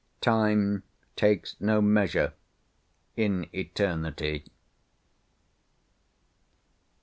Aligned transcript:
Time 0.19 0.81
takes 1.15 1.55
no 1.61 1.79
measure 1.79 2.33
in 3.15 3.47
Eternity. 3.53 4.45